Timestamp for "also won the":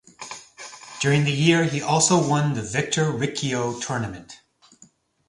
1.79-2.63